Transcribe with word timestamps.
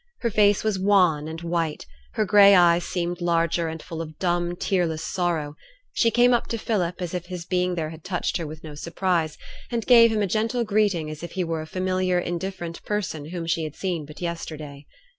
Her 0.21 0.31
face 0.31 0.63
was 0.63 0.79
wan 0.79 1.27
and 1.27 1.39
white; 1.43 1.85
her 2.13 2.25
gray 2.25 2.55
eyes 2.55 2.83
seemed 2.85 3.21
larger, 3.21 3.67
and 3.67 3.79
full 3.83 4.01
of 4.01 4.17
dumb 4.17 4.55
tearless 4.55 5.03
sorrow; 5.03 5.53
she 5.93 6.09
came 6.09 6.33
up 6.33 6.47
to 6.47 6.57
Philip, 6.57 7.03
as 7.03 7.13
if 7.13 7.27
his 7.27 7.45
being 7.45 7.75
there 7.75 7.95
touched 8.03 8.37
her 8.37 8.47
with 8.47 8.63
no 8.63 8.73
surprise, 8.73 9.37
and 9.69 9.85
gave 9.85 10.11
him 10.11 10.23
a 10.23 10.25
gentle 10.25 10.63
greeting 10.63 11.07
as 11.11 11.21
if 11.21 11.33
he 11.33 11.43
were 11.43 11.61
a 11.61 11.67
familiar 11.67 12.17
indifferent 12.17 12.81
person 12.83 13.25
whom 13.25 13.45
she 13.45 13.63
had 13.63 13.75
seen 13.75 14.07
but 14.07 14.21
yesterday. 14.21 14.87